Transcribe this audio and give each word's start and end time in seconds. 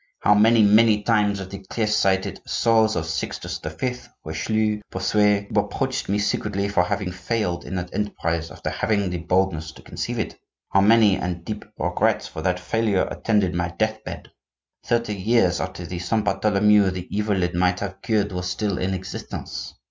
How 0.21 0.33
many, 0.33 0.63
many 0.63 1.03
times 1.03 1.37
have 1.37 1.51
the 1.51 1.59
clear 1.69 1.85
sighted 1.85 2.41
souls 2.49 2.95
of 2.95 3.05
Sixtus 3.05 3.59
the 3.59 3.69
Fifth, 3.69 4.09
Richelieu, 4.25 4.81
Bossuet, 4.89 5.45
reproached 5.51 6.09
me 6.09 6.17
secretly 6.17 6.67
for 6.69 6.81
having 6.81 7.11
failed 7.11 7.65
in 7.65 7.75
that 7.75 7.93
enterprise 7.93 8.49
after 8.49 8.71
having 8.71 9.11
the 9.11 9.19
boldness 9.19 9.71
to 9.73 9.83
conceive 9.83 10.17
it! 10.17 10.39
How 10.71 10.81
many 10.81 11.17
and 11.17 11.45
deep 11.45 11.65
regrets 11.77 12.27
for 12.27 12.41
that 12.41 12.59
failure 12.59 13.07
attended 13.11 13.53
my 13.53 13.75
deathbed! 13.77 14.31
Thirty 14.83 15.13
years 15.13 15.61
after 15.61 15.85
the 15.85 15.99
Saint 15.99 16.25
Bartholomew 16.25 16.89
the 16.89 17.07
evil 17.15 17.43
it 17.43 17.53
might 17.53 17.79
have 17.81 18.01
cured 18.01 18.31
was 18.31 18.49
still 18.49 18.79
in 18.79 18.95
existence. 18.95 19.75